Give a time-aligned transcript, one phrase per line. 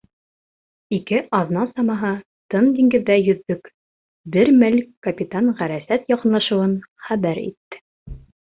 [0.95, 2.13] Ике аҙна самаһы
[2.55, 3.71] тын диңгеҙҙә йөҙҙөк,
[4.39, 4.81] бер мәл
[5.11, 6.77] капитан ғәрәсәт яҡын-лашыуын
[7.11, 7.87] хәбәр итте.